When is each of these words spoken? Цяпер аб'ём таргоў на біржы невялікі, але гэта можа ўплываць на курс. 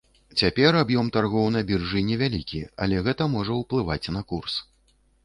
Цяпер 0.39 0.77
аб'ём 0.83 1.11
таргоў 1.17 1.43
на 1.55 1.61
біржы 1.71 2.01
невялікі, 2.07 2.63
але 2.87 3.05
гэта 3.09 3.29
можа 3.35 3.59
ўплываць 3.61 4.11
на 4.17 4.21
курс. 4.33 4.57